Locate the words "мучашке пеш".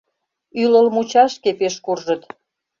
0.95-1.75